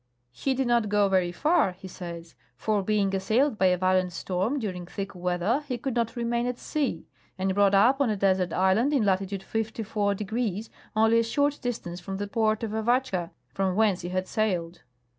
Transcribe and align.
'He 0.43 0.55
did 0.55 0.65
not 0.65 0.89
go 0.89 1.07
very 1.09 1.31
far,' 1.31 1.73
he 1.73 1.87
says,' 1.87 2.33
for, 2.55 2.81
being 2.81 3.13
assailed 3.15 3.59
by 3.59 3.67
a 3.67 3.77
violent 3.77 4.13
storm 4.13 4.57
during 4.57 4.87
thick 4.87 5.13
weather, 5.13 5.63
he 5.67 5.77
could 5.77 5.93
not 5.93 6.15
remain 6.15 6.47
at 6.47 6.57
sea, 6.57 7.05
and 7.37 7.53
brought 7.53 7.75
up 7.75 8.01
on 8.01 8.09
a 8.09 8.15
desert 8.15 8.51
island 8.51 8.93
in 8.93 9.05
latitude 9.05 9.41
54°, 9.41 10.69
only 10.95 11.19
a 11.19 11.23
short 11.23 11.59
distance 11.61 11.99
from 11.99 12.17
the 12.17 12.25
Port 12.25 12.63
of 12.63 12.71
Avatcha 12.73 13.29
from 13.53 13.75
whence 13.75 14.01
he 14.01 14.09
had 14.09 14.27
sailed.' 14.27 14.81